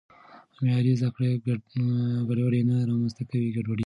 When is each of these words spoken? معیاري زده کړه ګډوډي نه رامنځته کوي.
معیاري 0.61 0.93
زده 0.99 1.09
کړه 1.15 1.29
ګډوډي 2.29 2.61
نه 2.69 2.75
رامنځته 2.89 3.23
کوي. 3.29 3.49